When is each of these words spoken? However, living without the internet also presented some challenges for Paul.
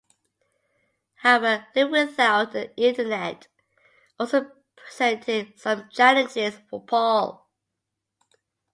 However, 1.17 1.67
living 1.75 1.91
without 1.91 2.53
the 2.53 2.75
internet 2.75 3.47
also 4.19 4.49
presented 4.75 5.59
some 5.59 5.89
challenges 5.89 6.57
for 6.71 6.83
Paul. 6.83 7.47